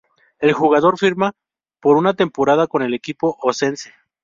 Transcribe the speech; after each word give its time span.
El 0.39 0.53
jugador 0.53 0.97
firma 0.97 1.33
por 1.79 1.95
una 1.95 2.15
temporada 2.15 2.65
con 2.65 2.81
el 2.81 2.95
equipo 2.95 3.37
oscense. 3.39 3.93